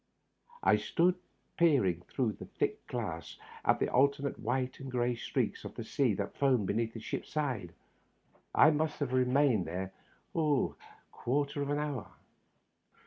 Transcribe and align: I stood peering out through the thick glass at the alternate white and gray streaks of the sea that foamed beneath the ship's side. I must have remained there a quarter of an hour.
I 0.63 0.77
stood 0.77 1.13
peering 1.57 1.97
out 2.01 2.07
through 2.07 2.31
the 2.31 2.45
thick 2.47 2.87
glass 2.87 3.37
at 3.63 3.77
the 3.79 3.87
alternate 3.89 4.39
white 4.39 4.79
and 4.79 4.89
gray 4.89 5.13
streaks 5.15 5.63
of 5.63 5.75
the 5.75 5.83
sea 5.83 6.15
that 6.15 6.33
foamed 6.33 6.65
beneath 6.65 6.95
the 6.95 6.99
ship's 6.99 7.29
side. 7.29 7.71
I 8.55 8.71
must 8.71 8.97
have 8.97 9.13
remained 9.13 9.67
there 9.67 9.93
a 10.33 10.69
quarter 11.11 11.61
of 11.61 11.69
an 11.69 11.77
hour. 11.77 12.07